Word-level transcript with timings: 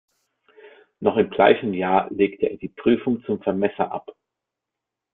Noch 0.99 1.15
im 1.17 1.29
gleichen 1.29 1.75
Jahr 1.75 2.11
legte 2.11 2.47
er 2.47 2.57
die 2.57 2.69
Prüfung 2.69 3.23
zum 3.23 3.39
Vermesser 3.43 3.91
ab. 3.91 4.15